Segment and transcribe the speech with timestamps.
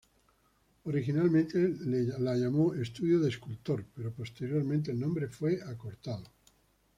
[0.85, 6.25] Originalmente la llamó 'Estudio de escultor', pero posteriormente, el nombre fue acortado.